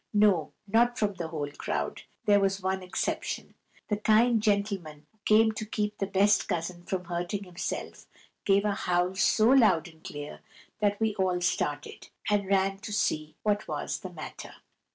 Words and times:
No, 0.15 0.51
not 0.67 0.97
from 0.97 1.13
the 1.13 1.27
whole 1.27 1.51
crowd; 1.51 2.01
there 2.25 2.39
was 2.39 2.63
one 2.63 2.81
exception. 2.81 3.53
The 3.87 3.97
kind 3.97 4.41
gentleman 4.41 5.05
who 5.11 5.19
came 5.25 5.51
to 5.51 5.63
keep 5.63 5.99
the 5.99 6.07
best 6.07 6.47
cousin 6.47 6.81
from 6.85 7.05
hurting 7.05 7.43
himself 7.43 8.07
gave 8.43 8.65
a 8.65 8.71
howl 8.71 9.13
so 9.13 9.49
loud 9.49 9.87
and 9.87 10.03
clear 10.03 10.39
that 10.79 10.99
we 10.99 11.13
all 11.17 11.39
started, 11.39 12.07
and 12.31 12.47
ran 12.49 12.79
to 12.79 12.91
see 12.91 13.35
what 13.43 13.67
was 13.67 13.99
the 13.99 14.09
matter. 14.09 14.55